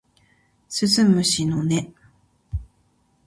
[0.67, 1.93] 鈴虫の音